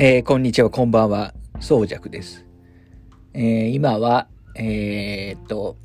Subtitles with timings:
[0.00, 2.46] えー、こんにちは、こんばんは、そうじゃくです。
[3.34, 5.76] えー、今は、えー、っと、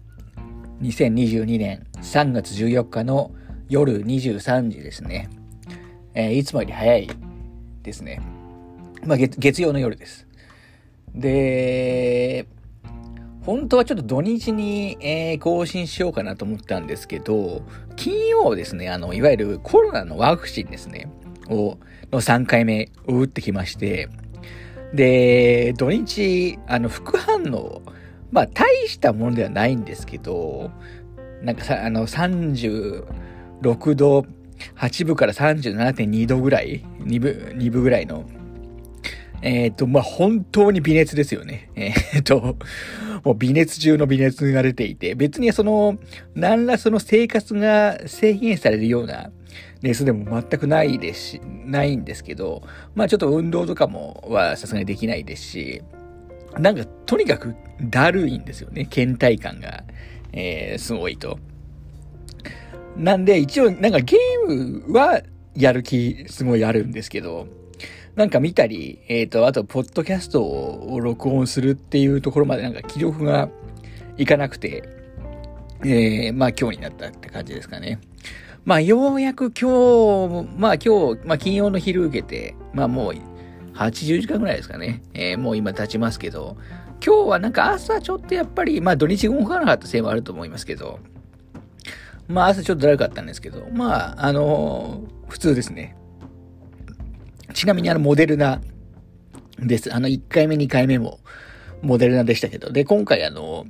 [0.84, 3.32] 2022年3月14日の
[3.70, 5.32] 夜23時ですね。
[6.14, 7.10] えー、いつもより早い
[7.82, 8.21] ですね。
[9.04, 10.27] まあ月、月曜の夜です。
[11.16, 12.45] で、
[13.41, 17.64] 本当はちょっと土日に、え、更新しようかなと思ったんですけど、
[17.95, 21.09] 金曜ですね、あの、いわゆるコロナのワクチンですね。
[21.50, 21.78] を、
[22.11, 24.10] の3回目を打ってきまして、
[24.93, 27.82] で、土日、あの、副反応、
[28.32, 30.71] まあ、大したものではないんですけど、
[31.42, 34.25] なんかさ、あの、36度
[34.78, 38.25] 8分から37.2度ぐらい、2分、2分ぐらいの、
[39.41, 41.69] えっ、ー、と、まあ、本当に微熱ですよね。
[41.75, 42.55] えっ、ー、と、
[43.23, 45.97] もう微熱中の微熱が出ていて、別にその、
[46.33, 49.31] 何らその生活が制限されるような
[49.83, 52.64] 熱でも全くないですし、ないんですけど、
[52.95, 55.83] まあちょっと運動とかもはさすがにできないですし、
[56.58, 58.85] なんかとにかくだるいんですよね。
[58.85, 59.83] 倦怠感が、
[60.31, 61.38] えー、すごいと。
[62.95, 65.21] なんで一応なんかゲームは
[65.53, 67.47] やる気すごいあるんですけど、
[68.15, 73.49] なんか見たり、えっ、ー、と、あと、ポッドキャストを録音するっていうところまでなんか気力が
[74.17, 74.83] いかなくて、
[75.83, 77.99] えー、まあ今日になったって感じですかね。
[78.66, 83.14] まあようやく今日、まあ今日、まあ金曜の昼受けて、まあもう
[83.73, 85.02] 80時間ぐらいですかね。
[85.14, 86.55] えー、もう今経ちますけど、
[87.05, 91.00] 今日はなんか朝ちょっとやっぱり、まあ土日動かなかったせいもあると思いますけど、
[92.28, 95.98] まあ朝ちょっとだるかったんですけど、まああのー、普通ですね。
[97.53, 98.61] ちなみにあの、モデルナ
[99.59, 99.94] です。
[99.94, 101.20] あの、1回目、2回目も、
[101.81, 102.72] モデルナでしたけど。
[102.72, 103.66] で、今回あの、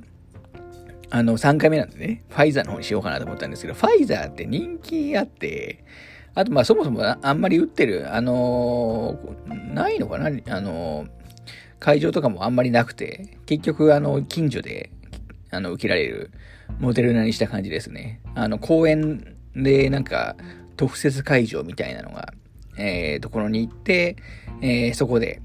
[1.14, 5.84] あの、3回目なんでね、ファイザーの方にしようかなと思ったんですけど、ファイザーって人気あって、
[6.34, 10.30] あと、まあ、そもそもあんまり打ってる、あのないのかな？
[10.48, 11.06] あの
[11.78, 14.90] 会場とかもあんまりなくて、結局、あの、近所で、
[15.50, 16.32] あの、受けられる、
[16.80, 18.20] モデルナにした感じですね。
[18.34, 20.36] あの、公園で、なんか、
[20.76, 22.34] 特設会場みたいなのが
[22.76, 24.16] えー、ところに行って、
[24.60, 25.40] えー、そこで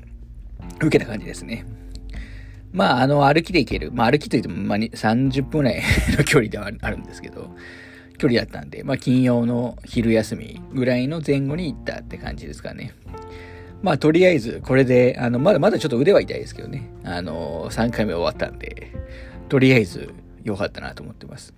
[0.78, 1.66] 受けた感じですね。
[2.72, 3.92] まあ、あの、歩きで行ける。
[3.92, 5.82] まあ、歩きといっても、まあ、30分ぐらい
[6.18, 7.56] の距離ではあるんですけど、
[8.18, 12.94] 距離だったんで、まあ、金曜の昼休みぐらいの前後に行ったって感じですかね。
[13.82, 16.90] まあ、とりあえず、これで、あの、まだまだちょっと腕は痛いですけどね。
[17.04, 18.92] あの、3回目終わったんで、
[19.48, 20.14] とりあえず、
[20.44, 21.54] 良かったなと思ってます。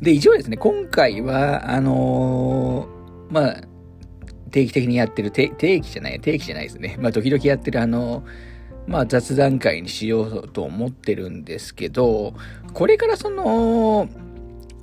[0.00, 3.56] で、一応ですね、今回は、あのー、まあ、
[4.50, 5.50] 定期的にやってる、定
[5.80, 6.96] 期じゃない、定期じゃないですね。
[7.00, 8.24] まあ、時々やってるあの、
[8.86, 12.34] まあ、雑談会にしようと思ってるんですけど、
[12.72, 14.08] これからその、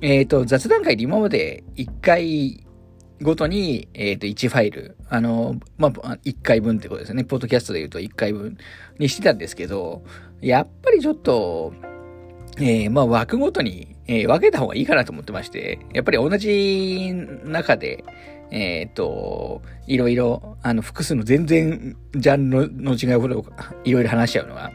[0.00, 2.66] えっ、ー、と、雑談会で今まで1回
[3.22, 7.24] ごとに、えっ、ー、と、1ファイル、あの、まあ、1回分ってことですね。
[7.24, 8.58] ポッドキャストで言うと1回分
[8.98, 10.02] にしてたんですけど、
[10.40, 11.72] やっぱりちょっと、
[12.58, 17.12] えー、まあ、枠ごとに、え、分けた方がいいかなと思ってまして、やっぱり同じ
[17.44, 18.04] 中で、
[18.52, 23.46] えっ、ー、と、いろいろ、あの、複数の全然ジャンルの違うことを
[23.84, 24.70] いろいろ話し合うのは、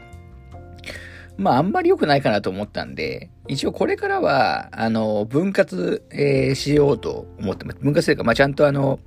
[1.36, 7.78] まあ、あんまり良くないかなと思ったんで、一応これからは、あの、分割、えー、しようと思ってます。
[7.78, 8.98] 分割というか、まあ、ちゃんとあの、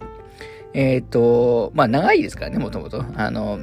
[0.73, 3.03] えっ、ー、と、まあ、長いですからね、もともと。
[3.15, 3.59] あの、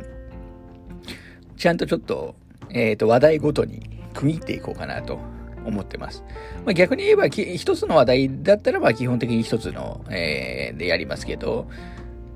[1.56, 2.34] ちゃんとちょっと、
[2.68, 3.80] えっ、ー、と、話題ごとに
[4.12, 5.18] 区切っていこうかなと
[5.64, 6.24] 思ってます。
[6.64, 11.68] まあ、逆に言えば、一つの話題だったら、まあ、基本的に一つの、えー、でやりますけど、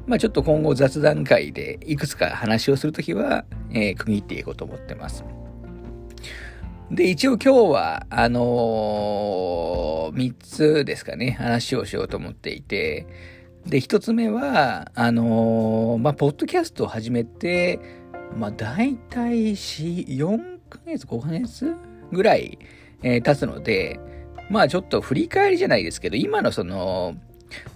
[0.06, 5.24] まあ、ちょっと今後雑談会でいくつか話をするときは、えー、区切っていこうと思ってます。
[6.90, 13.06] で、一応今日は、あのー、3つですかね、話をしようと思っていて、
[13.66, 17.80] で、1つ目は、あのー、まあ、ポッドキャストを始めて、
[18.36, 21.74] まあ、大体4、4ヶ月、5ヶ月
[22.10, 22.58] ぐらい、
[23.02, 24.00] えー、経つので、
[24.50, 27.16] まあちょっと振り返りじゃないですけど、今のその、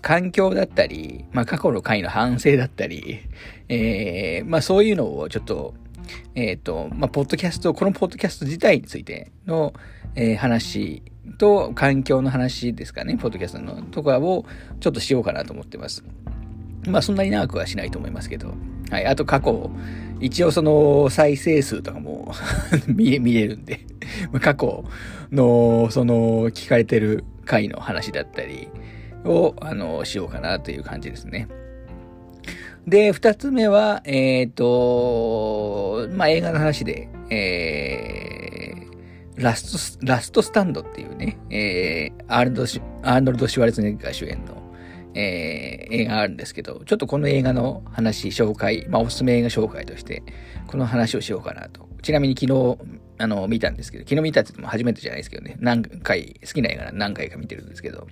[0.00, 3.20] 環境だったり、まあ過去の回の反省だったり、
[3.68, 5.74] えー、まあそういうのをちょっと、
[6.34, 9.72] えっ、ー、と、まあポッドキャスト、このポッドキャスト自体についての、
[10.14, 11.02] えー、話
[11.38, 14.44] と環境の話ですかね、ポッドキャストのとかを
[14.80, 16.04] ちょっとしようかなと思ってます。
[16.86, 18.54] まあそんなに長くはしないと思いますけど、
[18.90, 19.06] はい。
[19.06, 19.70] あと過去、
[20.20, 22.32] 一応その再生数とかも
[22.88, 23.80] 見見れるんで
[24.40, 24.84] 過去
[25.30, 28.68] のその聞かれてる回の話だったり
[29.24, 31.48] を、あの、しようかなという感じですね。
[32.86, 44.62] で、二つ目は、えっ、ー、と、まあ、映画の話で、えー、ラスト、ラストスタンドっていうね、えー、アーノルド・シュワルツネッガー主演の、
[45.18, 50.22] えー、映画があるんですけど、ちょっとこの映画の話、紹介、まあ、おすすめ映画紹介として、
[50.66, 51.88] この話をしようかなと。
[52.02, 52.78] ちなみに昨日、
[53.18, 58.06] あの、見たんですけど、昨日見たって言っても初めてじゃないですけどね、何回、好きな映画何回か見てるんですけど、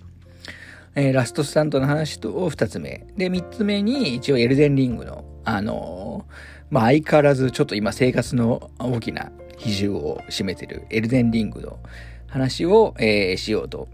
[0.94, 3.06] えー、ラストスタントの話と、を二つ目。
[3.16, 6.32] で、三つ目に、一応エルデンリングの、あのー、
[6.70, 11.78] まあ、相変わらずちょっと今生活の大きな比重を占めてるエルデンリングの
[12.26, 13.88] 話を、えー、しようと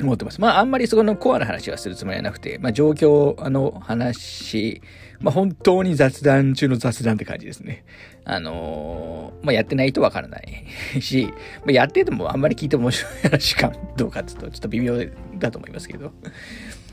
[0.00, 0.40] 思ってます。
[0.40, 4.82] まあ、あんまりそこのコアな話はするつもりはなくて、まあ、状況あの話、
[5.20, 7.84] まあ、本当に雑談中の雑談って感じですね。
[8.24, 10.64] あのー、まあ、やってないとわからない
[11.00, 11.28] し、
[11.60, 14.98] まあ、やっててもあんまり聞いて面白い話かどうかってうと、ちょっと微妙
[15.38, 16.12] だと思いますけど。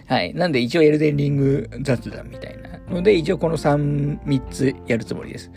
[0.07, 0.33] はい。
[0.33, 5.51] なんで一応エルデンリング雑談みたいなので、一応この3、3つやるつもりです。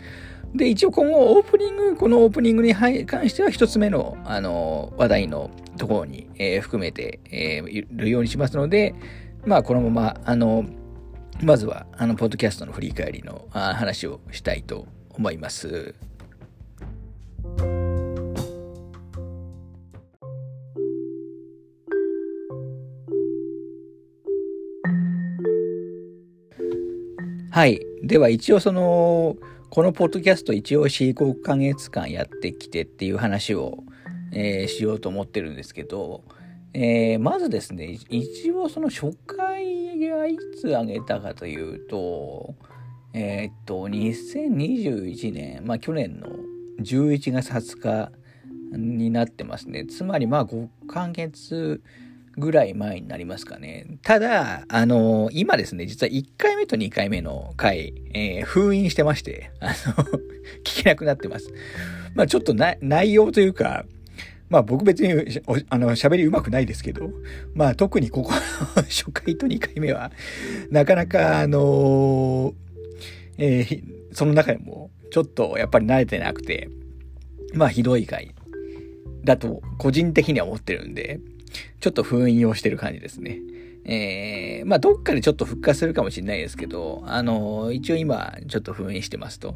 [0.55, 2.95] で、一応今後オープニング、このオープニングに関
[3.29, 8.95] しては一つ目の、あの、話題のところに、えー、含めて、えー、いるようにしますので、
[9.45, 10.65] まあ、このまま、あの、
[11.43, 15.93] まずは、あの、ポッドキャストの振り返りの話をしたいと思います。
[27.51, 27.79] はい。
[28.03, 29.37] では一応その、
[29.75, 33.83] このポッドキャスト一応4、5ヶ月間やってきてっていう話を、
[34.31, 36.23] えー、しようと思ってるんですけど、
[36.71, 42.55] えー、まずですね、一応その初回がいつ上げたかというと、
[43.13, 46.29] えー、っと、2021年、まあ去年の
[46.79, 48.11] 11月20
[48.71, 49.85] 日になってますね。
[49.85, 51.81] つまりまあ5ヶ月
[52.37, 53.85] ぐらい前になりますかね。
[54.03, 59.73] ただ、あの、今ですね、実は1回目と2回目の回、えー、封印してまして、あの
[60.63, 61.53] 聞けなくなってます。
[62.13, 63.85] まあちょっと内容というか、
[64.49, 65.11] まあ僕別に、
[65.69, 67.09] あの、喋り上手くないですけど、
[67.53, 68.31] まあ特にここ
[68.87, 70.11] 初回と2回目は、
[70.69, 72.53] なかなか、あの
[73.37, 76.69] えー、その中でも、ちょっとやっぱり慣れてなくて、
[77.53, 78.35] まあひどい回
[79.23, 81.19] だと個人的には思ってるんで、
[81.79, 83.39] ちょっと封印をしてる感じですね。
[83.85, 89.55] えー、まあどっかでちょっと復活するかもしれないですけど、あの一応今ちょっと封印してますと。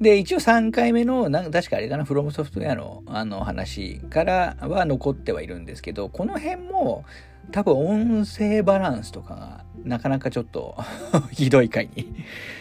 [0.00, 7.04] で、一応3回目の、なんか確かあれかな、フロムソフトウェアのあの話からは残ってはいるんですけど、この辺も
[7.50, 10.76] 多分音声バランスとかがなかなかちょっと
[11.32, 12.14] ひどい回に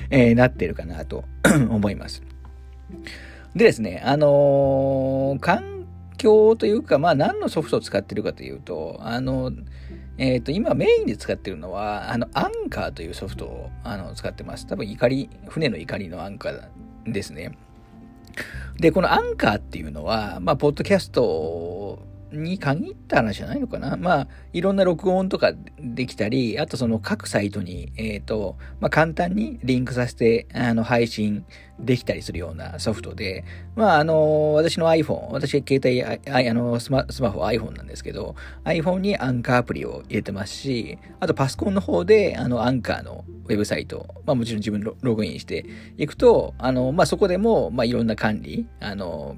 [0.10, 1.26] えー、なってるかなと
[1.70, 2.24] 思います。
[3.56, 5.77] でですね、あのー、環
[6.18, 9.52] 強というか、まあ何のソフトを使ってるかというと、あの、
[10.18, 14.66] えっ、ー、と、今メインで使ってるのは、あの、アンカーというソフトをあの使ってます。
[14.68, 17.58] 多分、怒り、船の怒りのアンカーですね。
[18.80, 22.00] で、このアンカーっていうのは、まあ、ポッドキャスト
[22.32, 23.96] に限った話じゃないのかな。
[23.98, 31.46] まあ、いろんな録音とかできたり、あとその各サイトに、えっ、ー、と、まあ、簡単にリンクさせて、あの、配信
[31.80, 33.46] できたりするようなソフトで、
[33.76, 38.36] まあ、あの、私の iPhone、私携帯、あのスマ、スマホ iPhone なんですけど、
[38.66, 45.66] iPhone にアンカーアプリを入れてますし、あとパソコンの方で、あの、アンカーのウェブサイト、まあ、もちろん自分ログインして
[45.98, 49.38] いくと、あの、まあ、そこでも、まあ、いろんな管理、あの、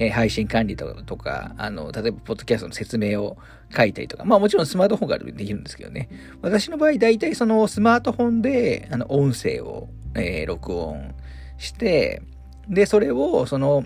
[0.00, 3.36] えー、配信管理とか、あの、例えば、ポッドキャストの説明を
[3.76, 6.08] 書いたりとか、まあもちろんスマートフォンからできるんですけどね。
[6.40, 11.14] 私の場合、大体そのスマートフォンで、あの、音声を、えー、録音
[11.58, 12.22] して、
[12.66, 13.84] で、それを、その、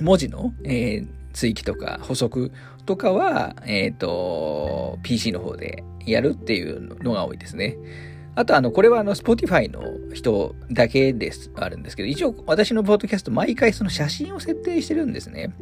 [0.00, 2.50] 文字の、えー、追記とか補足
[2.84, 7.76] とかは、えっ、ー、と、PC の方でやるっていうのが多いですね。
[8.38, 15.52] あと、あの、これはあの、Spotify の人だけです、あるんですけど、一応私のポッドキャスト毎回その写真を設定してるんですね。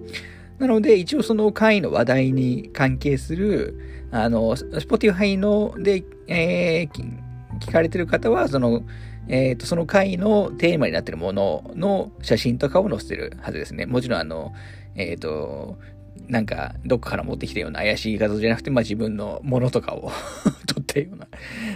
[0.58, 3.78] なので、一応その回の話題に関係する、
[4.10, 8.82] あの、Spotify ので、えー、聞かれてる方は、その、
[9.26, 13.86] えっ、ー、と、その回のテーマになってるものの写真とかを載せてるはずですね。
[13.86, 14.52] もちろん、あの、
[14.96, 15.78] えっ、ー、と、
[16.28, 20.10] なんか、どっかから持ってきたような怪しい画像じゃなくて、まあ自分のものとかを
[20.66, 21.28] 撮ったような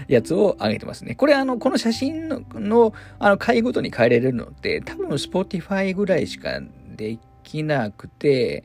[0.09, 1.15] やつを上げてますね。
[1.15, 6.61] これあの、この写真の、のあの、回ごとに変えれるのって、多分 Spotify ぐらいしか
[6.97, 8.65] できなくて、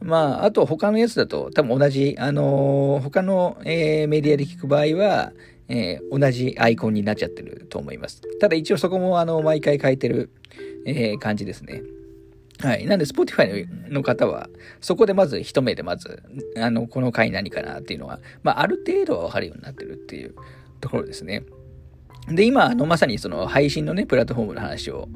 [0.00, 5.32] まあ、あと他のやつだと、多分同じ、あのー、他の、えー、メディアで聞く場合は、
[5.68, 8.22] えー、同じアイコンになっちゃってると思います。
[8.40, 10.30] ただ一応そこも、あの、毎回変えてる、
[10.86, 11.82] え、感じですね。
[12.62, 12.86] はい。
[12.86, 14.48] なんで、Spotify の方は、
[14.80, 16.22] そこでまず一目でまず、
[16.56, 20.34] あの、この回何かなっていうのは、まあ、ある程度はわかるようになってるっていう
[20.80, 21.44] ところですね。
[22.28, 25.08] で、今、あの、まさにその配信のね、プラットフォームの話を、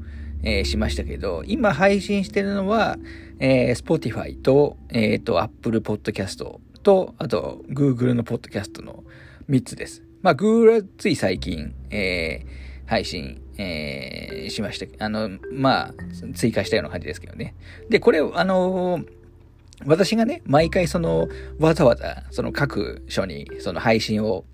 [0.43, 2.97] えー、しましたけど、今配信してるのは、
[3.39, 9.05] えー、Spotify と、えっ、ー、と、Apple Podcast と、あと、Google の Podcast の
[9.51, 10.03] 3つです。
[10.23, 15.05] まあ、Google はつい最近、えー、配信、えー、しました。
[15.05, 15.95] あの、まあ、
[16.35, 17.55] 追加したような感じですけどね。
[17.89, 19.07] で、これ、あのー、
[19.87, 24.45] 私がね、毎回その、わざわざ、その各所に、その配信を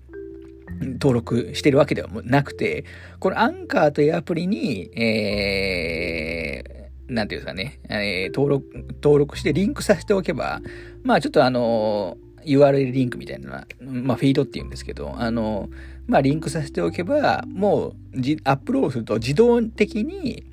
[0.81, 2.85] 登録してるわけではなくて、
[3.19, 8.65] このアンカーというアプリに、えー、なんていうんですかね、えー、登録、
[9.01, 10.61] 登録してリンクさせておけば、
[11.03, 15.69] まあちょっとあの、URL リンクみたいな、まあフィードって言うんですけど、あの、
[16.07, 20.45] まあリンクさせておけば、もうじアップロードすると自動的に、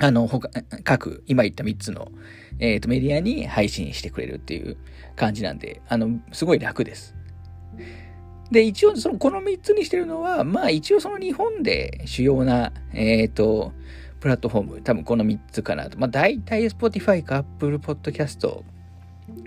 [0.00, 0.50] あの、他、
[0.84, 2.12] 各、今言った3つの、
[2.58, 4.76] えっ、ー、と、メディアに配信してくれるっていう
[5.14, 7.14] 感じなんで、あの、すごい楽です。
[8.50, 13.72] で、一応、その、この3つにしてるのは、まあ一応その日本で主要な、えっ、ー、と、
[14.20, 15.98] プラットフォーム、多分この3つかなと。
[15.98, 18.62] まあ大体 Spotify か Apple Podcast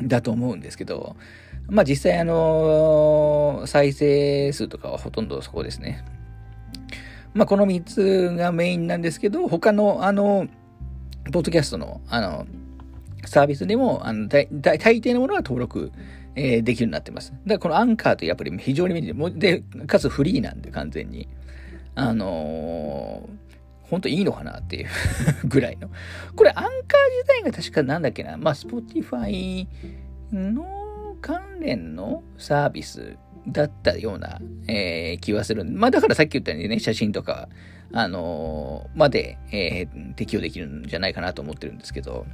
[0.03, 1.15] だと思うんですけど、
[1.69, 6.03] まあ実際あの、再生数とかはほとんどそこですね。
[7.33, 10.47] まあこの3つがメインなんですけど、他のあの、
[11.31, 12.47] ポッドキャストの、あの、
[13.25, 15.91] サービスでも、あの、大抵のものは登録
[16.35, 17.33] えー、できるようになってます。
[17.33, 21.27] だからこのアンカーというアプリも非常に便利で、で、かつフリーなんで完全に。
[21.95, 24.87] あのー、本当いいのかなっていう
[25.45, 25.89] ぐらいの。
[26.35, 26.87] これアンカー自
[27.27, 29.67] 体が確かなんだっけな、まあ、Spotify
[30.31, 30.65] の
[31.21, 35.65] 関連のサービスだったような、えー、気はする。
[35.65, 37.49] まあだからさっき言ったようにね、写真とか、
[37.91, 42.25] あのー、まで、えー、適用できるんじゃないかなと思ってるんですけど、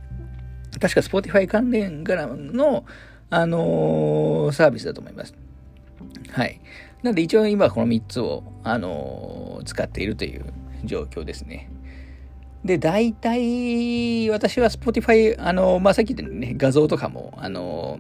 [0.79, 2.85] 確か Spotify 関連からの、
[3.29, 5.33] あの、サービスだと思います。
[6.31, 6.59] はい。
[7.03, 10.45] なんで一応今この3つを、あの、使っているという
[10.83, 11.69] 状況ですね。
[12.65, 17.99] で、大体、私は Spotify、あの、まあ、さっき言ったようにね、画像とかも、あの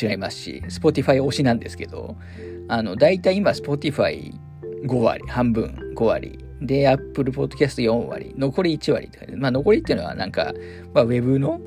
[0.00, 2.16] 違いますし、Spotify 推しなんですけど、
[2.68, 10.52] あの、大体今 Spotify5 割、半分5割、で、Apple Podcast4 割、残り1割ってまあ、残りっていうのはなんか、
[10.92, 11.60] まあ、ウェブの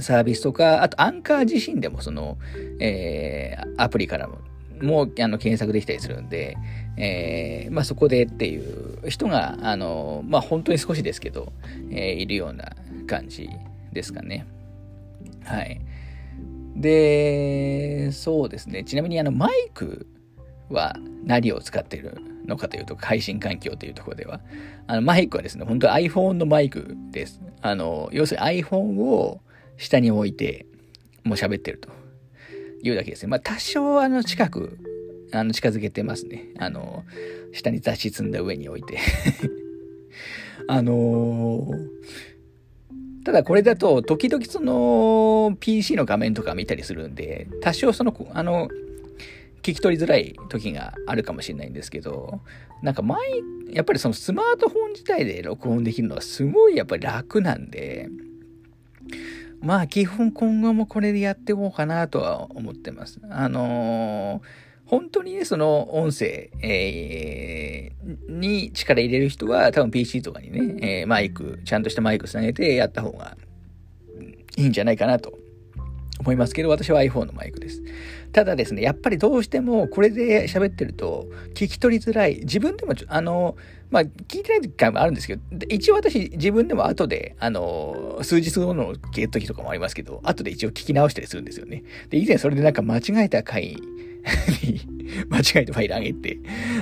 [0.00, 2.38] サービスとか、あとアンカー自身でもその、
[2.80, 4.38] えー、アプリからも、
[4.80, 6.56] もうあの検索できたりするんで、
[6.98, 11.52] えー、まあそこでっていう人が、あの、まあ本当に少しですけど、
[11.90, 12.72] えー、いるような
[13.06, 13.48] 感じ
[13.92, 14.46] ですかね。
[15.44, 15.80] はい。
[16.76, 18.84] で、そうですね。
[18.84, 20.06] ちなみにあのマイク
[20.68, 24.40] は何を使っているのかというと、配信環境というところでは、
[24.86, 27.40] あのマイクはですね、本当 iPhone のマイクです。
[27.62, 29.40] あの、要するに iPhone を
[29.76, 30.66] 下に置いて、
[31.24, 31.88] もう喋ってると
[32.82, 33.28] いうだけですね。
[33.28, 34.78] まあ、多少あの近く、
[35.32, 36.44] あの近づけてますね。
[36.58, 37.04] あの、
[37.52, 38.98] 下に雑誌積んだ上に置いて
[40.68, 41.88] あのー、
[43.26, 48.68] ただこれだと、時々その PC の画面とか見たりするんで、多少その、あの、
[49.62, 52.40] 聞き取りづらい時があるかもしれないんですけど、
[52.82, 53.18] なんか前、
[53.72, 58.08] やっぱりそのスマートフォン自体で録音できるのはすごいやっぱり楽なんで、
[59.60, 63.18] まあ基本今後もこれでやっていこうかなとは思ってます。
[63.28, 64.40] あのー、
[64.86, 73.36] 本当にね、その音声、えー、に力入れる人は多分 PC とかにね、えー、マイク、ちゃんとしたマイクつなげてやった方が
[74.56, 75.38] いいんじゃないかなと
[76.20, 77.82] 思いますけど、私は iPhone のマイクです。
[78.32, 82.40] ただですね、やっぱりどうしてもこれで喋ってると聞き取りづらい。
[82.40, 83.56] 自分でもあの、
[83.90, 91.82] まあ、聞いてない時間もあるんですけど、一応私自分でも後で、あの、数日後の消え時とかもありますけど、後で一応聞き直したりするんですよね。
[92.10, 93.76] で、以前それでなんか間違えた回
[95.30, 96.38] 間違えてファイル上げて、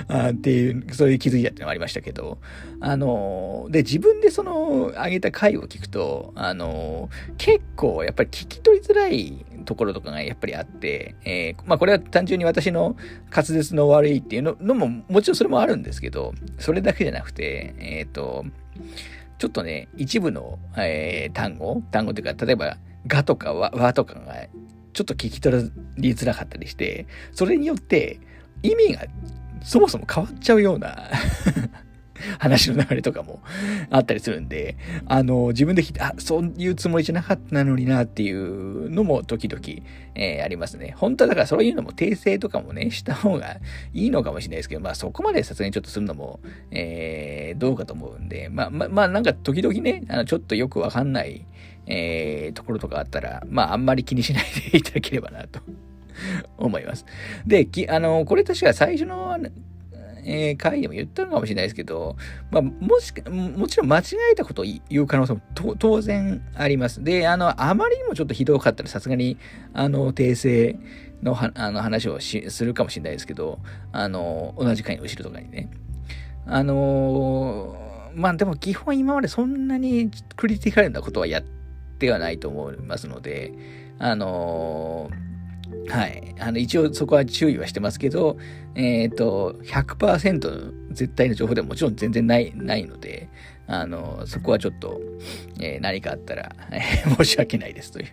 [0.08, 2.38] あっていう、そういう気づいたっていうのもありましたけど、
[2.80, 12.96] あの、で、自分でその、上げた回を聞くと、あの、結構やっぱり聞き取りづらいところとかがやっぱりあって、えー、まあこれは単純に私の
[13.30, 18.44] 滑舌の悪いっていうののも、もちろんそれもあるんですけど、それだけじゃなくて、えっ、ー、と、
[19.38, 24.46] ちょっとね、一部の、えー、単語単語というか、例えば、がとかわ、わとかが
[24.94, 28.20] ちょっと聞き取りづらかったりして、それによって
[28.62, 29.02] 意味が
[29.62, 31.10] そもそも変わっちゃうような
[32.38, 33.40] 話の流れとかも
[33.90, 39.60] あったりするんで、あの、自分で聞いて、あ、そういうつもりじゃなかったのになっていうのも時々、
[40.14, 40.94] えー、ありますね。
[40.96, 43.58] 本当はだからそういうのも訂正とかもね、した方が
[43.92, 51.46] いいのかもしれないですけど、まあそこまでさすがにちょっとするのも、えー、どうかと思うんで、まあまあ、まあなんか時々ね、あの、ちょっとよくわかんない、
[51.86, 55.60] えー、ところとかあったら、まああんまり気にしないでいただければなと
[56.58, 57.04] 思います。
[57.46, 59.38] で、きあの、これ確か最初の
[60.26, 62.16] えー、回でも言ったのかもしれないですけど、
[62.50, 65.40] まあ、もし、もちろん間違えたことを言う可能性も
[65.78, 67.04] 当然あります。
[67.04, 69.36] で、あの、あまりにもちょっとひどかったらさすがに、
[69.74, 70.76] あの、訂正
[71.22, 73.58] のあの話をしするかもしれないですけど、
[73.92, 75.68] あの、同じ回の後ろとかにね。
[76.46, 77.76] あの
[78.14, 81.42] まあでも基本今までそんなにクリティカルなことはやっ
[82.04, 83.52] てはないと思いますので、
[83.98, 85.10] あの
[85.88, 86.34] はい。
[86.38, 88.36] あの、一応そこは注意はしてますけど、
[88.74, 93.28] えっ、ー、と、100%絶対の情報でももちろん全然ない、ないので、
[93.66, 95.00] あの、そこはちょっと、
[95.60, 96.54] えー、何かあったら、
[97.16, 98.06] 申し訳ないですという。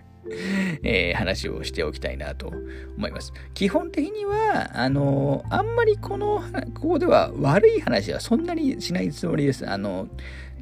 [0.83, 2.53] えー、話をしておきたいなと
[2.97, 3.33] 思います。
[3.53, 6.41] 基本的には、あの、あんまりこの、
[6.79, 9.69] ここでは悪い話はそんなにしないつもりです。
[9.69, 10.07] あの、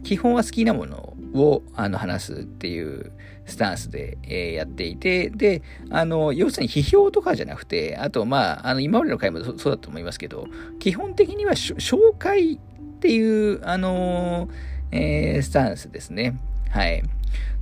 [0.04, 3.12] 基本は好きなものをあの話すっていう
[3.46, 10.48] スタンスで、えー、やっていて、で、あの、要するに批評とかじゃなくて、あと、まあ、あの、今までの回もそうだと思いますけど、
[10.80, 12.58] 基本的には紹介っ
[13.00, 14.50] ていう、あの、
[14.92, 16.40] えー、スタンスですね。
[16.70, 17.04] はい。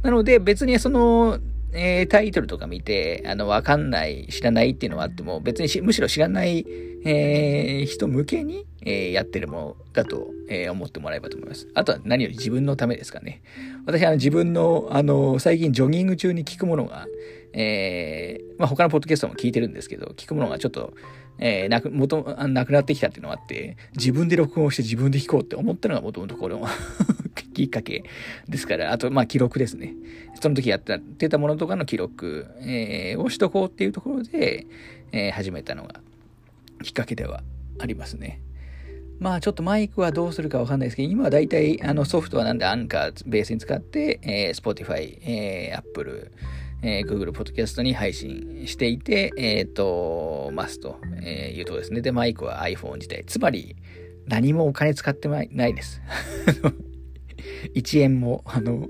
[0.04, 1.40] なので、別にその、
[1.74, 6.66] えー、タイトルとか見て、あの、わかんない、知らないっていうのはあっても、別にむしろ知らない、
[7.04, 11.68] えー、人向けに、えー、やってるものだと、え思ってもらえばと思います。
[11.74, 13.42] あとは何より自分のためですかね。
[13.86, 17.08] 私、あの、自分の、あの、最近ジョギング中に聞くものが、
[17.54, 20.94] えまあ、他のポッドキャストも聞いてるんですけど、聞くものがちょっと、
[21.40, 26.68] えー、なく、もと、なくなってきたっていうのがあって、自分で録音して自分で聞こうって思ったのがもともとこれも
[27.54, 28.04] きっかけ
[28.48, 29.94] ですから、あと、まあ、記録ですね。
[30.40, 34.66] その時やってたものとかの記録、えー、をしとこうっていうところで、
[35.12, 36.02] えー、始めたのが
[36.84, 37.44] きっかけでは
[37.80, 38.42] ありますね。
[39.20, 46.32] まあちょっとマイクはどうするかわかんないですけど、今はだいたいあのソフトはなんでアンカーベースに使って、えー、Spotify、えー、Apple、
[46.84, 52.02] えー、Google Podcast に配信していて、えっ、ー、と、ますと、えいうとですね。
[52.02, 53.24] で、マイクは iPhone 自体。
[53.26, 53.76] つまり、
[54.28, 56.02] 何もお金使ってないです。
[57.74, 58.88] 1円も、あの、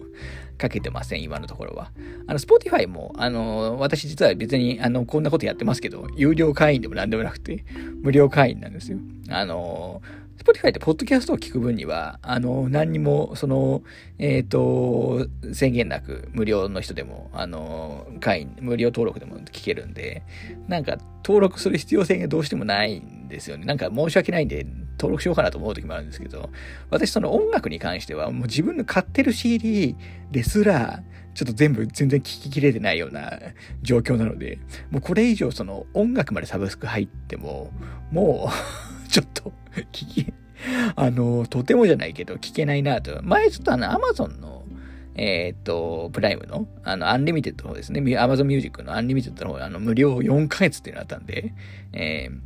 [0.58, 1.92] かけてません、今のところは。
[2.28, 7.64] あの、Spotify も、あの、私実は別に、あの、こんなことやってますけど、有料会員でも何でもなくて、
[8.02, 8.98] 無料会員なんですよ。
[9.30, 10.02] あの、
[10.38, 13.82] Spotify ってポッドキャストを聞く分には、あの、何にも、その、
[14.20, 20.24] えっ、ー、と、制限なく、無料の人でも、あの、会員、無料登録でも聞けるんで、
[20.68, 23.66] なんか、登録する必要性がどうしてもないんですよね。
[23.66, 24.66] なんか申し訳ないんで、
[24.98, 26.50] 登録しようかなと思う時もあるんですけど、
[26.90, 29.96] 私その音楽に関しては、もう自分の買ってる CD
[30.32, 33.40] ですら、ちょっと全部全然聞ききれてないような
[33.84, 34.60] 状況なので、
[34.90, 37.72] もうこれ以上その音楽までサブスク入っても、
[38.12, 38.52] もう
[39.12, 40.34] ちょっと聞き、
[40.96, 43.22] あの、とてもじゃないけど聞けないなと。
[43.22, 44.66] 前ちょっとあの、アマゾンの、
[45.14, 48.18] えっ、と、プライムの、あの、アンリミテッドの方ですね。
[48.18, 51.54] アマゾンミュージックのアンリミテッドの方、あの、無料4ヶ月っていうのあったんで、
[51.94, 52.40] えー、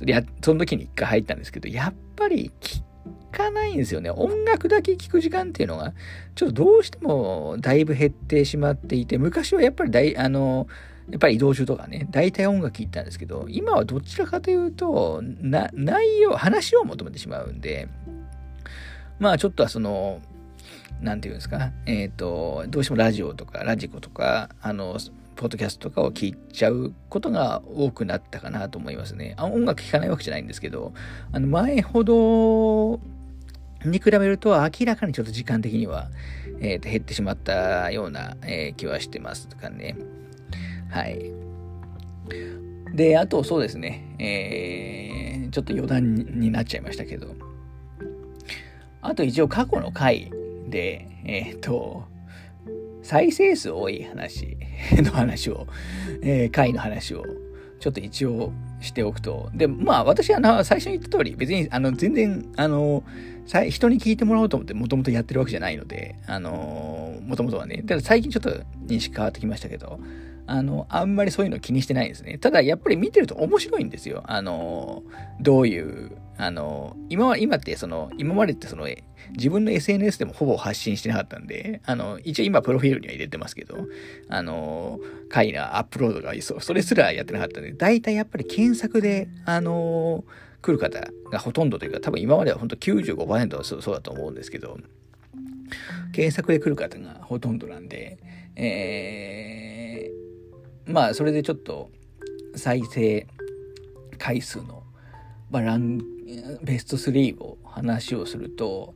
[0.00, 2.82] それや、その時に一回入ったんですけど、やっぱり聞
[3.36, 4.08] かないんですよね。
[4.08, 5.92] 音楽だけ聞く時間っていうのが、
[6.34, 10.68] ちょっとどうしてもだいぶ減ってしまっていて、昔はやっぱりだい、あの、
[11.10, 17.86] やっぱり移動中とかね、大体音楽聴いたんですけど、今はどちらかというと、な、内容、話を求めてしまうんで、
[19.18, 20.22] まあちょっとはその、
[21.02, 24.96] なんていうんですか、えっ、ー、と、どうしてもラジオとか、ラジコとか、あの、
[25.40, 29.32] ポッドキャストとかを聞いちゃうことが多くなったかなと思いますね。
[29.38, 30.92] あ音楽聴かないわけじゃないんですけど、
[31.32, 33.00] あの前ほど
[33.88, 36.10] に比べると明らかにちょっと時間的には、
[36.60, 39.96] えー、と減ってしまったような、えー、気はしてますとかね。
[40.90, 41.32] はい。
[42.94, 47.34] で、あとそうですね、えー、ちょっと余談になっちゃいましたけど、
[49.00, 50.30] あと一応過去の回
[50.68, 52.04] で、えっ、ー、と、
[53.02, 54.56] 再生数多い話
[55.02, 55.66] の話を、
[56.22, 57.24] えー、回の話を、
[57.80, 59.50] ちょっと一応しておくと。
[59.54, 63.02] で、まあ私は最初に言った通り、別にあの全然、あの、
[63.68, 67.82] 人に聞いてもらおうと思ってもともとやってるわけじゃないので、あの、もともとはね。
[67.86, 68.50] ただ最近ちょっと
[68.86, 69.98] 認識変わってきましたけど、
[70.46, 72.38] あの、あんまりそういうの気にしてないですね。
[72.38, 74.22] ただやっぱり見てると面白いんですよ。
[74.26, 75.02] あの、
[75.40, 78.88] どういう、あの、今は、今ってその、今までってその、
[79.32, 83.76] 自分の SNS でもほぼ発信してなかったんで、あの、一応今プロフィールには入れてますけど、
[84.28, 90.24] あの、回なアップロードがそうそれすらやってなかったんで、大体やっぱり検索で、あの、
[90.62, 94.78] 来る方がほとんどというか、多分今までは本当95%はそうだと思うんですけど、
[96.12, 98.18] 検索で来る方がほとんどなんで、
[98.56, 101.90] えー、まあ、それでちょっと
[102.56, 103.26] 再生
[104.18, 104.82] 回数の、
[105.50, 106.00] まあ、ラン、
[106.62, 108.94] ベスト3を話をすると、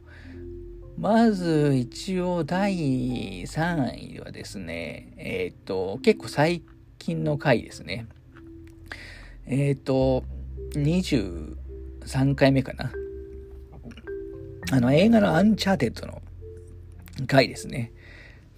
[0.98, 6.62] まず一応第3位はですね、えっ、ー、と、結構最
[6.98, 8.07] 近の回ですね。
[9.46, 10.24] えっ、ー、と、
[10.74, 12.92] 23回目かな。
[14.70, 16.22] あの、映画のアンチャーテッドの
[17.26, 17.92] 回ですね。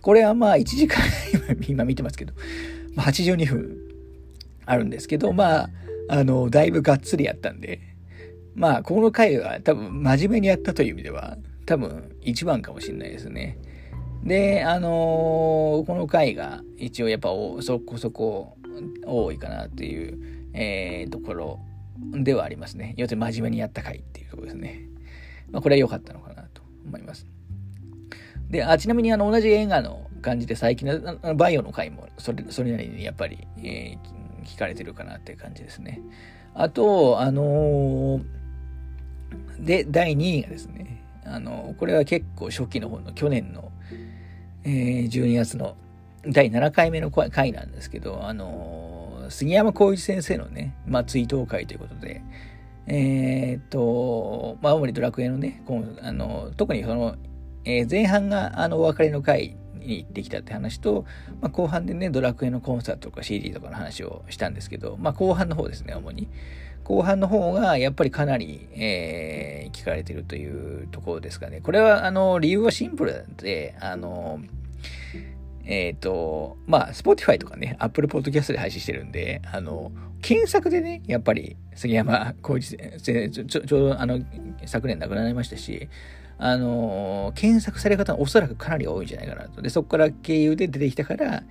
[0.03, 1.03] これはまあ1時間
[1.67, 2.35] 今見てますけど、
[2.95, 3.77] まあ、82分
[4.67, 5.71] あるんですけど、まあ、
[6.09, 7.81] あの、だいぶがっつりやったんで、
[8.55, 13.59] まあ、この回は多分真面目にやったという意味では、多分一番かもしれないですね。
[14.23, 17.29] で、あのー、この回が一応やっぱ
[17.61, 18.57] そこそこ
[19.05, 21.61] 多いかなっていう、えー、ところ
[22.13, 22.95] ではありますね。
[22.97, 24.89] 要するに真面目にやった回っていうところですね。
[25.51, 27.27] まあ、これは良かったのかなと思います。
[28.49, 36.01] で、あちなみにあの同じ映画の感じで最近のバイオの回もそれそれなりにやっぱり、えー、聞かれてるかなっていう感じですね。
[36.55, 38.25] あと、あのー、
[39.61, 43.73] で、第2位がですね、あの、これは結構初期の方の去年の、
[44.65, 45.77] えー、12月の
[46.27, 52.23] 第7回目の回なんですけど、あの、杉山浩一先生のね、まあ、追悼会ということで、
[52.87, 55.63] えー、っと、まあ、主にドラクエのね、
[56.03, 57.17] あの特にその、
[57.65, 61.05] えー、前半があのお別れの回に行ってきたって話と、
[61.41, 66.29] まあ、後半でね、ドラクエのコンサートとか CD とかの話をしたんですけど、まあ、後半の方ですね、主に。
[66.87, 71.61] 後半の方がやっぱりかなり、えー、聞かれてるというところですかね。
[71.61, 74.39] これは、あの、理由はシンプルで、あの、
[75.65, 79.91] えっ、ー、と、まあ、Spotify とかね、Apple Podcast で配信してるんで、あの、
[80.23, 84.21] 検索でね、やっぱり杉山浩一先生、ちょ、うどあの、
[84.65, 85.89] 昨年亡くなりましたし、
[86.39, 89.61] あの、検索され方はおそらくかなり多いんじゃないかなと。
[89.61, 91.43] で、そこから経由で出てきたから、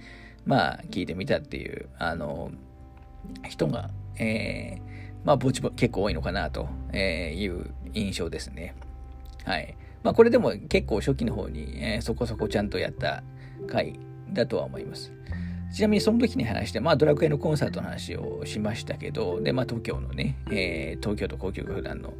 [0.46, 2.52] まあ、聞いてみたっていう、あの、
[3.50, 8.76] 人が、えー、まあ、ぼちぼ結構多いのかなという印象ですね。
[9.44, 9.76] はい。
[10.04, 13.24] まあ、これでも結構初期の方に、えー、そこそこちゃんとやった
[13.68, 14.00] 回
[14.32, 15.12] だとは思います。
[15.74, 22.14] ちなみにその時に話して、まあドラクエのコンサートの話をしましたけど、で、まあ東京のね、えー、東京都交響楽団の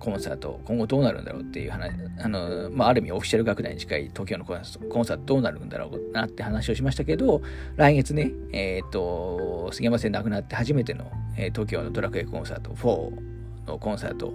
[0.00, 7.42] コンサート、今後どうなるんだろうっていう話、あの、まあある意味オフィシャル楽団に近い東京のコンサートどうなるんだろうなって話をしましたけど、
[7.76, 14.32] 来月ね、えっ、ー、と、杉山線亡くなって初めての、えー、東京のドラクエコンサート4のコンサート、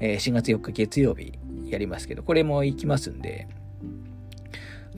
[0.00, 1.32] えー、4月4日月曜日
[1.64, 3.48] やりますけど、これも行きますんで、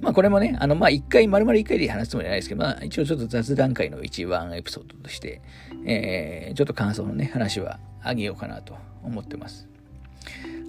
[0.00, 5.42] まあこれもね、あのまあ一回、丸々一回で話すつもりはないですけど、まあ一応ちょっと雑談会の一番エピソードとして、
[5.86, 9.67] えー、ちょっと感想のね、話はあげようかなと思ってます。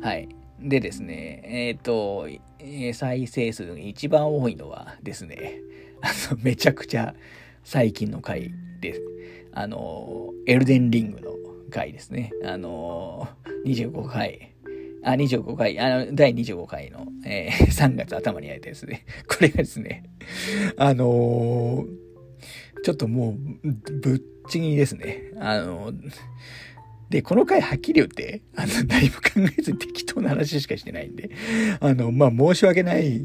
[0.01, 0.29] はい。
[0.61, 2.27] でですね、えっ、と、
[2.93, 5.61] 再生数が一番多いのはですね、
[6.43, 7.15] めちゃくちゃ
[7.63, 9.01] 最近の回です。
[9.53, 11.31] あの、エルデンリングの
[11.69, 12.31] 回ですね。
[12.43, 13.27] あの、
[13.65, 14.53] 25回。
[15.03, 19.05] あ、25回、あの、第25回の、えー、 3月頭にやれたですね。
[19.27, 20.03] これがですね、
[20.77, 25.31] あのー、ちょっともう、ぶっちぎりですね。
[25.37, 26.11] あのー、
[27.09, 31.31] で、この回はっきり言って、あの、何も考えずに適当な話しかしてないんで、
[31.79, 33.23] あの、まあ、申し訳ない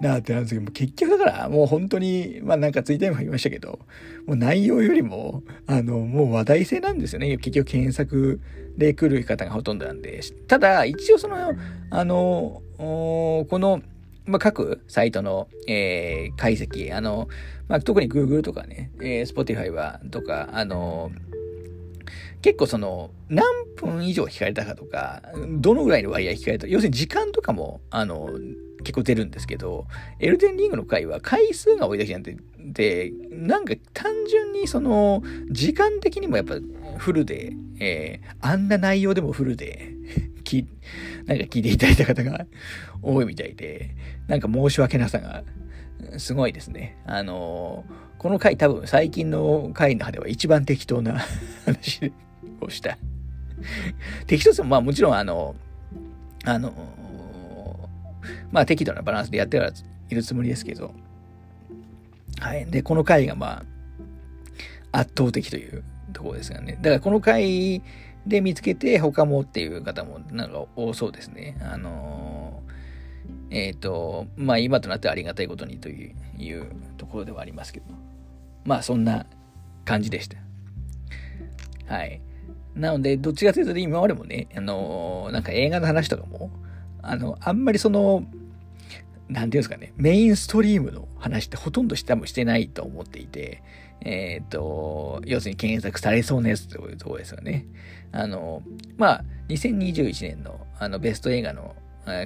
[0.00, 3.80] なってなんですけど、結局だから、もう本当に、まあ、なんかツイッターにも言いましたけど、
[4.26, 7.36] もう内容よりも、あの、もう話題性なんですよね。
[7.36, 8.40] 結局検索
[8.78, 10.20] で来る方がほとんどなんで。
[10.48, 11.36] ただ、一応その、
[11.90, 13.82] あの、この、
[14.24, 17.28] まあ、各サイトの、えー、解析、あの、
[17.68, 21.10] まあ、特に Google とかね、えー、Spotify は、とか、あの、
[22.46, 25.20] 結構その、何分以上聞かれたかとか、
[25.58, 28.30] どのぐらいの割合聞かれた要するに時間とかも、あの、
[28.84, 29.88] 結構出るんですけど、
[30.20, 36.54] エルデンリングの回は回数が多いだけじゃなくて、で、なんか単純にその、時間的にもやっぱ
[36.98, 39.88] フルで、えー、あんな内容でもフルで、
[40.44, 40.68] き、
[41.24, 42.46] なんか聞いていただいた方が
[43.02, 43.90] 多いみたいで、
[44.28, 45.42] なんか申し訳なさが、
[46.18, 46.96] すごいですね。
[47.06, 47.84] あの、
[48.18, 51.18] この回多分最近の回の中では一番適当な
[51.66, 52.12] 話で
[52.66, 52.98] をした。
[54.26, 55.54] 適当さもまあもちろんあの、
[56.44, 56.72] あの、
[58.50, 59.70] まあ適度なバランスでやっては
[60.08, 60.94] いるつもりですけど、
[62.40, 62.66] はい。
[62.66, 63.62] で、この回がま
[64.92, 66.78] あ、圧倒的というところですがね。
[66.80, 67.82] だからこの回
[68.26, 71.56] で見つけて他もっていう方もなんか多そうですね。
[71.60, 72.62] あの
[73.50, 76.12] えっ、ー、と、まあ今となってはありがたいことにとい
[76.58, 77.86] うところではありますけど、
[78.64, 79.26] まあそんな
[79.84, 80.38] 感じでした。
[81.86, 82.20] はい。
[82.76, 86.50] なので、どっちかというと今までもね、あのなんか映画の話とかも、
[87.02, 88.24] あの、あんまりその、
[89.28, 93.62] なんていうんですかね、メインストリームの話ってほとんど多分してないと思っていて、
[94.02, 97.66] えっ、ー、と、要するに検索されそうなやつというところですよね。
[98.12, 98.62] あの、
[98.98, 101.74] まあ、2021年のあのベスト映画の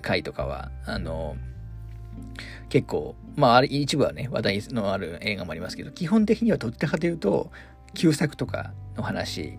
[0.02, 1.36] 回とかは、あの、
[2.68, 7.50] 結構、まあ、一部はね、話題のある映画もありますけど、基本的にはどっちかというと、
[7.94, 9.58] 旧作とかの話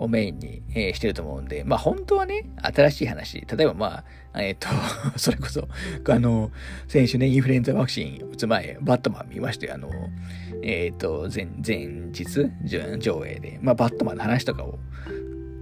[0.00, 4.68] をメインに、えー、してると思うんで、まあ本当はね、新しい話、例えばまあ、えっ、ー、と、
[5.18, 5.68] それこそ、
[6.08, 6.50] あの、
[6.88, 9.90] 先週ね、インフルエンザワクチン打つ前、バットマン見まして、あの、
[10.62, 12.24] えっ、ー、と、前、前日
[12.98, 14.78] 上映で、まあバットマンの話とかを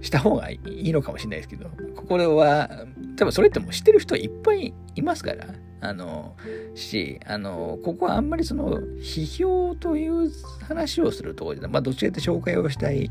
[0.01, 2.85] した方がいいのかもしれないですけど、ここでは、
[3.17, 5.47] 多分それってもう知ってる人いっぱいいますから、
[5.81, 6.35] あの、
[6.75, 10.31] し、あの、ここはあんまりその、批評という
[10.67, 13.09] 話をするところで、まあどちらかと紹介をしたい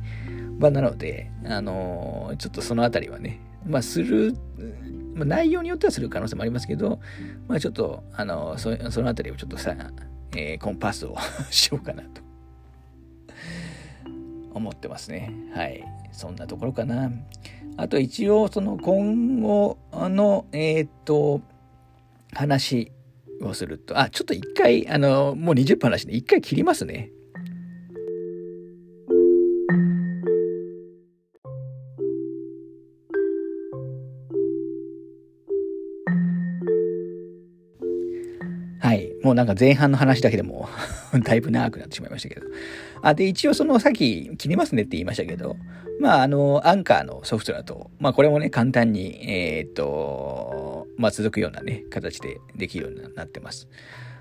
[0.58, 4.34] 場なので、あの、ちょっとそのあたりはね、まあする、
[5.14, 7.00] まあ、内容によってはする可能性もありますけど、
[7.46, 9.74] まあちょっと、あの、そそのあたりをちょっとさ、
[10.36, 11.16] えー、コンパスを
[11.50, 12.20] しようかなと
[14.52, 15.32] 思ってますね。
[15.54, 15.84] はい。
[16.12, 17.10] そんなところかな。
[17.76, 21.40] あと一応、その今後の、えっ、と、
[22.32, 22.92] 話
[23.40, 27.10] をすると、あ、ちょっと一回、あの、もう20分話で一回切りますね。
[39.28, 40.70] もうなんか前半の話だけでも
[41.22, 42.46] だいぶ長くなってしまいましたけど。
[43.02, 45.56] あ、で、一応その、さっき切りますねって言いましたけど、
[46.00, 53.68] まあ、あの、アンカーのソフトだと、まあ、これもね、簡単に、えー、っと、まあ、続くようなね、形でできるようになってます。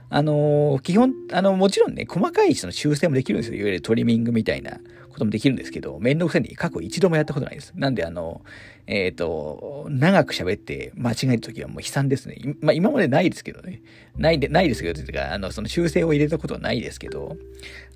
[0.10, 3.60] あの、基本、あの、もちろんね、細かいその修正もできるんですよ。
[3.60, 4.78] いわゆるトリミングみたいな
[5.18, 7.74] こともできるんですけど、めんどくさいに過去一度もやったことないです。
[7.76, 8.42] なんで、あの、
[8.86, 12.38] えっ、ー、と、長く喋って間違えるときはもう悲惨ですね。
[12.62, 13.82] まあ、今までないですけどね。
[14.16, 17.36] ないで、ないですけど、というか、あの、その修正を入れたことはないですけど、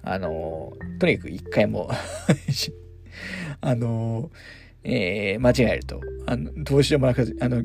[0.02, 1.92] あの、とにかく一回も
[3.62, 4.32] あの、
[4.84, 7.64] えー、間違えると、あの、どうしようもなく、あの、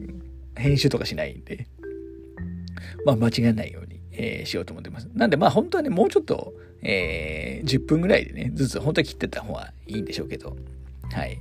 [0.54, 1.66] 編集とかしないんで、
[3.06, 5.08] まあ、間違えないように、えー、しようと思ってます。
[5.14, 10.56] なんで、まあ、本当はね、もうちょっと、えー、10分ぐらいでね、ずつ、本当は切ってた方がいいんでしょうけど、
[11.12, 11.40] はい。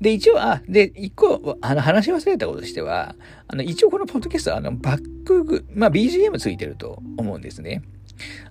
[0.00, 3.16] で、一応、あ、で、一個、あの、話し忘れたこととしては、
[3.48, 7.82] あの、一応このポッドキャストは、あの、バック、まあ、BGM ついてると思うんですね。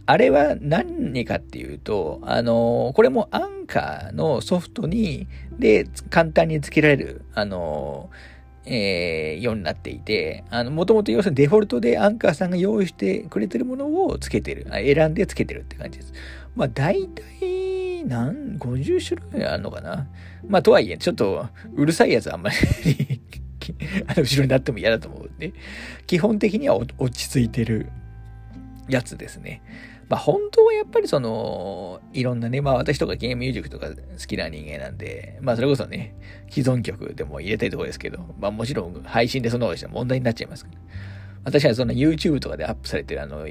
[0.06, 5.28] あれは何かっていうと、あの、これもアンカーのソフトに、
[5.58, 8.10] で、簡単に付けられる、あの、
[8.70, 16.14] えー、ようになっていて、あの、もともと要するにデフォルトでアンカーさんが用意してくれてるものを付けてる、選んで付けてるって感じです。
[16.56, 20.08] まあ、大体、何、50種類あるのかな
[20.48, 23.22] まあ、とはいえ、ちょっと、うるさいやつあんまり
[24.08, 25.54] あの、後ろになっても嫌だと思うんで、
[26.06, 27.88] 基本的には落ち着いてる
[28.90, 29.62] やつですね。
[30.10, 33.94] まあ本当はやっぱりその、いろんなね、まあ私とかゲームミュージックとか好
[34.26, 36.16] きな人間なんで、まあそれこそね、
[36.50, 40.78] 既存曲でも入れたいところですけど、まあもちろん配信でそんなことしたら問題になっちゃいますから。
[41.44, 43.46] 私はその YouTube とかでアップされてるあの、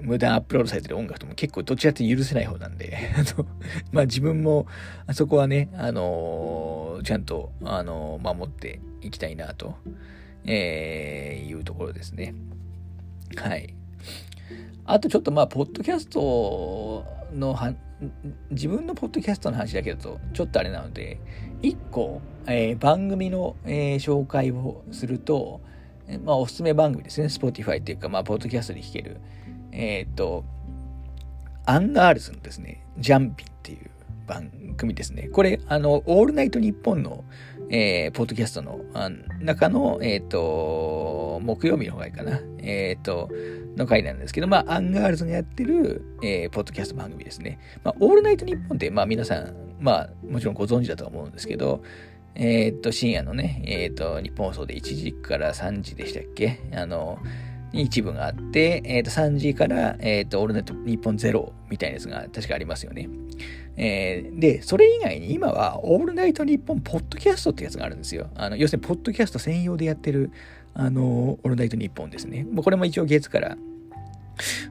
[0.00, 3.46] 無駄アップロードされてる音楽とも結構どちらって許せない方なんで、あの、
[3.92, 4.66] まあ自分も、
[5.06, 9.76] あそこはね、あのー、ちゃんと、あのー、守っていきたいなと、
[10.44, 12.34] えー、いうところですね。
[13.36, 13.74] はい。
[14.84, 17.74] あとちょっとまあ、ポッドキャストのは、
[18.50, 21.20] 自分のポッドキャストの話だけだと、ちょっとあれなので、
[21.62, 25.60] 一個、えー、番組の、えー、紹介をすると、
[26.08, 27.28] えまあ、おすすめ番組ですね。
[27.28, 29.18] Spotify っていうか、まあ、ポッドキャストで聴ける。
[29.70, 30.44] えっ、と、
[31.64, 33.90] アンガールズのですね、ジャンピンっていう
[34.26, 35.28] 番組ですね。
[35.28, 37.24] これ、あの、オールナイトニッポンの、
[37.74, 38.80] えー、ポッドキャストの
[39.40, 42.38] 中の、えっ、ー、と、木曜日の方がいいかな。
[42.58, 43.30] えっ、ー、と、
[43.78, 47.58] の回なんですけど、まあ、アンガールズがやってる、えー、ポッドキャスト番組ですね。
[47.82, 51.82] まあ、オールナイトニッポンって、まあ、皆さん、まあ、もちろんご存知だと思うんですけど、
[52.34, 56.60] えっ、と、深夜のね、えっ、と、ニッポン放送で1時から3時でしたっけ？
[56.74, 57.18] あの、
[57.72, 63.08] 一部があって、えっ、と、3時から、えっ、と、オールナイトニッポンゼロみたいなやつが確かありますよね。
[63.76, 68.28] えー、で、それ以外に今は、オールナイトニッポンポッドキャストってやつがあるんですよ。
[68.34, 70.30] あの、要するに、ポッドキャスト専用でやってる、
[70.74, 72.44] あの、オールナイトニッポンですね。
[72.44, 73.56] もうこれも一応月から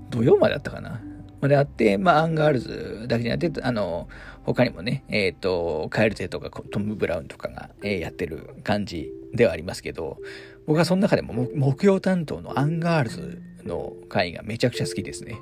[0.10, 1.02] 土曜まであったかな。
[1.42, 4.08] まであって、まあ、アンガールズだけじゃなくて、あの、
[4.44, 10.18] 他にもね、えっ、ー、と、カエルテとかトム・ブラウンとかが、えー、やってる感じではありますけど、
[10.68, 15.38] 僕はその中でも木曜担当のアンガールズの回がめちゃくちゃ好きですね。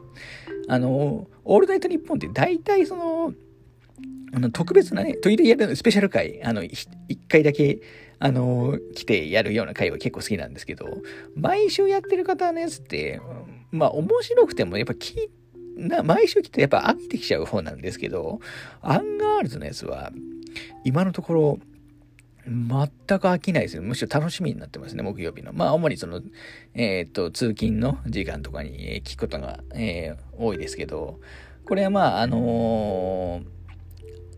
[0.67, 3.33] あの、オールナイトニッポンって大体その、
[4.33, 6.87] あの、特別なね、トイレやるスペシャル回、あの、一
[7.27, 7.81] 回だけ、
[8.19, 10.85] あの、来てやるような回は結構好きなんですけど、
[11.35, 13.21] 毎週やってる方のやつって、
[13.71, 15.29] まあ、面白くても、やっぱ聞
[15.79, 18.39] な、毎週来てやっぱ飽きてきちゃう方なんですけど、
[18.81, 20.11] アンガールズのやつは、
[20.83, 21.59] 今のところ、
[22.45, 23.83] 全く飽きないですよ。
[23.83, 25.53] むしろ楽しみになってますね、木曜日の。
[25.53, 26.21] まあ、主にその、
[26.73, 31.19] えっ、と、通勤の時間とかに聞くことが、えー、多いですけど、
[31.65, 33.59] これはまあ、あのー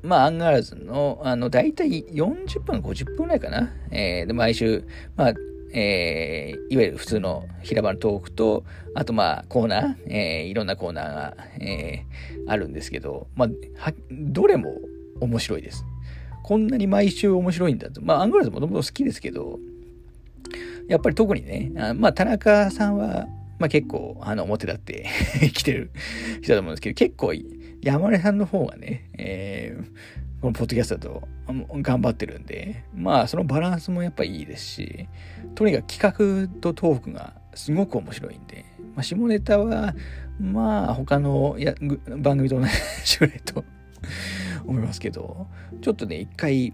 [0.04, 3.72] まあ、アンガールズの、あの、だいたい40分、50分ぐらいかな。
[3.92, 4.84] えー、で、毎週、
[5.16, 5.34] まあ、
[5.74, 14.76] えー、いわゆる普通の平場のトークと、あとまあコーナー、えー、いろんなコーナーが、えー、あるんですけど、まあ、は、どれも
[15.22, 15.86] 面白いです。
[16.44, 18.02] こんなに毎週面白いんだと。
[18.02, 19.60] まあ、アングラーズもともと好きですけど、
[20.88, 23.28] やっぱり特にね、あまあ、田中さんは、
[23.60, 25.08] まあ結構、あの、表立って
[25.54, 25.92] 来てる
[26.42, 27.34] 人だと思うんですけど、結構、
[27.82, 29.84] 山根さんの方がね、えー、
[30.42, 31.28] このポッドキャストだと
[31.82, 35.08] 頑張ってるんで、まあそのバランスもやっぱいいですし、
[35.54, 39.96] とにかく企画とトークがすごく面白いんで、まあ、下ネタは、
[40.40, 41.76] まあ他のや
[42.18, 42.66] 番組と同
[43.06, 43.64] じぐらいと
[44.72, 45.48] 思いますけど、
[45.82, 46.74] ちょっとね、一回、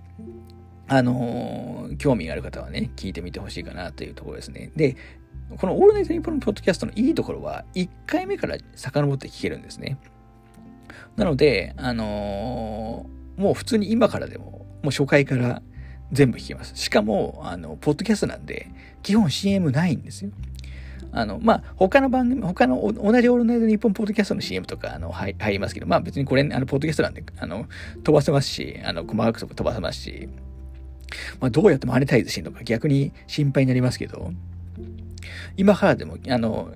[0.88, 4.72] あのー、興味がある方はね、聞いてみてほしいかなというところですね。
[4.76, 4.96] で、
[5.58, 9.98] このオールナイトニッポンのポッドキャストのいいところは、1回目から遡って聞けるんですね。
[11.16, 15.62] なので、あのーもう普通に今からでも、もう初回から
[16.12, 16.76] 全部弾けます。
[16.76, 18.70] しかも、あの、ポッドキャストなんで、
[19.04, 20.32] 基本 CM ないんですよ。
[21.20, 27.68] あの、まあ、他の番組、他の同じオールナイトニッポンポッドキャストの CM とか、あの、入りますけど、まあ別にこれ、あの、ポッドキャストなんで、あの、
[28.04, 30.30] 飛ばせますし、あの、細かく飛ばせますし、
[31.40, 34.32] まあ、どうやってマネタイズしてるのか逆に心配になりますけど、
[35.56, 36.74] 今からでも、あの、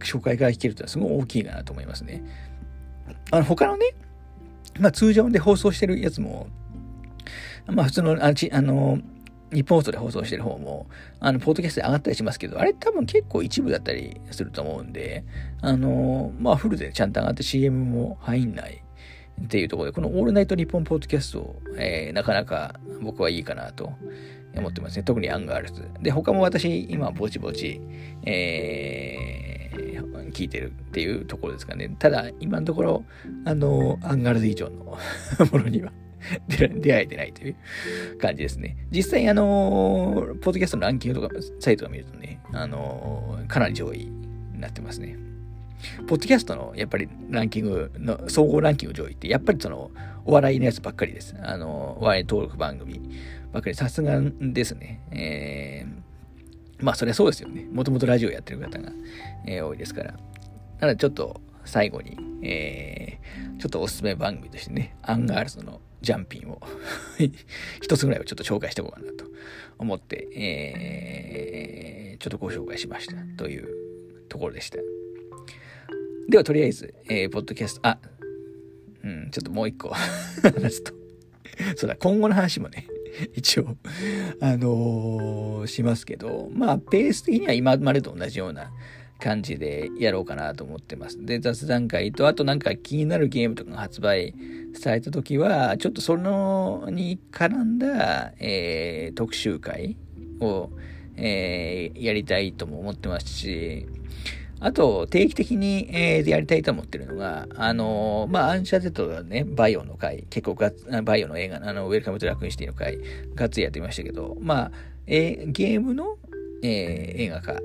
[0.00, 2.22] 初回から弾けるというのはすごい大きいかなと思いますね。
[3.30, 3.94] あの、他のね、
[4.78, 6.48] まあ通常で放送してるやつも、
[7.66, 8.98] まあ普通の、あちあの、
[9.52, 10.86] ニッポン放送で放送してる方も、
[11.20, 15.24] あの、ポッドキャストで上がったりしますけど、あれ多分結構一部だったりすると思うんで、
[15.62, 18.82] あの、まあフルでちゃんと上がって CM も入んない
[19.44, 23.92] っていうところで、このオールナイトニッポンポッドキャスト、えー、なかなか僕はいいかなと
[24.56, 25.04] 思ってますね。
[25.04, 25.88] 特にアンガールズ。
[26.00, 27.80] で、他も私、今、ぼちぼち、
[28.24, 31.94] えー、聞いてるっていうところですかね。
[31.98, 33.04] ただ、今のところ、
[33.44, 34.84] あの、アンガールズ以上の
[35.52, 35.92] ものには
[36.48, 37.56] 出会えてないという
[38.18, 38.76] 感じですね。
[38.90, 45.16] 実際、あの、ポッドキャストのランキングとか、サイトを見るとね、あの、かなり上位になってますね。
[46.06, 49.90] ポッドキャストのやっぱりランキングの、総合ランキング上位って、やっぱりその、
[50.24, 51.36] お笑いのやつばっかりです。
[51.40, 53.00] あの、お笑いトーク番組
[53.52, 55.00] ばっかり、さすがですね。
[55.12, 57.66] えー、まあ、そりゃそうですよね。
[57.72, 58.90] もともとラジオやってる方が、
[59.46, 60.12] えー、多いですから。
[60.80, 66.62] なので、ちょっと、最後に、えー、ちょっとおすすめ番組としてね、アンガールズのジャンピンを
[67.82, 69.24] 一つぐらいをちょっと紹介しておこうかなと
[69.76, 73.66] 思って、えー、ちょっとご紹介しましたという
[74.28, 74.78] ところでした。
[76.28, 77.98] では、とりあえず、えー、ポッドキャスト、あ、
[79.02, 79.88] うん、ちょっともう一個
[80.42, 80.92] 話すと
[81.76, 82.86] そうだ、今後の話もね、
[83.34, 83.76] 一応
[84.40, 88.70] あのー、しますけど、まあ、ペース的には今までと同じような
[89.18, 91.24] 感じでやろうかなと思ってます。
[91.24, 94.34] で、雑談会と、あとなんか気になるゲームとかが発売
[94.78, 99.96] された時は、ちょっとそのに絡んだ、えー、特集会
[100.40, 100.70] を、
[101.16, 103.86] えー、やりたいとも思ってますし、
[104.58, 112.98] あと、定期的に、えー、やりたいと思ってるのが、あのー、まあ、アンチャーテッドがね、バイオの回、結構ガッバイオの映画、あの、ウェルカムトゥラクーンシティの回、
[113.34, 114.72] ガッツリやってましたけど、まあ、
[115.06, 116.16] えー、ゲームの、
[116.62, 117.60] えー、映画化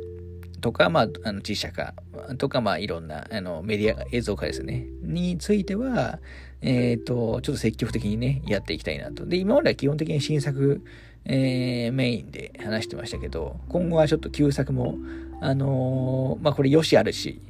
[0.61, 1.93] とか、まあ、あの、実写化
[2.37, 6.19] とか、まあ、いろんな、あの、メディア、映像化ですね、については、
[6.61, 9.25] えっ、ー、と、ちょっと積極的にね、やっていきたいなと。
[9.25, 10.83] で、今までは基本的に新作、
[11.25, 14.97] えー、メインで話してましたけど、今後はちょっと旧作も、
[15.41, 17.41] あのー、まあ、これよしあるし、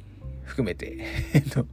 [0.44, 0.98] 含めて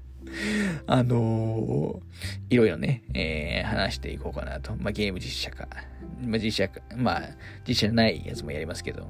[0.85, 4.75] あのー、いろいろね、えー、話していこうかなと。
[4.75, 5.67] まあ、ゲーム実写化。
[6.21, 7.21] まあ、実写化、まあ、
[7.67, 9.09] 実写じゃないやつもやりますけど。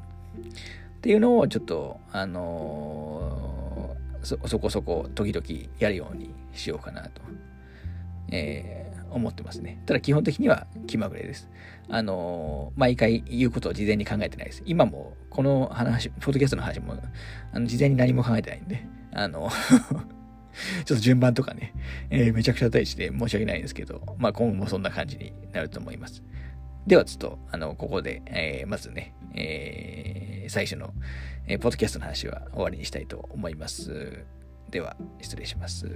[1.00, 7.22] っていうのをちょっと、あのー、そ、そこそこ時々やるようにしようかなと。
[8.32, 9.82] えー、思ってますね。
[9.86, 11.50] ただ基本的には気まぐれです。
[11.88, 14.62] あのー、毎回言うことを事前に考えてないです。
[14.66, 16.96] 今も、この話、ポッドキャストの話も、
[17.54, 19.50] あの、事前に何も考えてないんで、あの
[20.86, 21.74] ちょっと順番とかね、
[22.10, 26.22] えー、めちゃくちゃ大事で申し訳ないんですけど、まあ今後もそんな感じになると思います。
[26.88, 30.94] ではちょっと、あの、ここで、えー、まずね、えー、最初の、
[31.48, 34.26] えー、ポッドキャストの話は終わりにしたいと思います。
[34.70, 35.88] では、失礼します。